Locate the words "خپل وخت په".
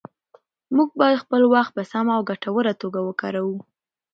1.23-1.83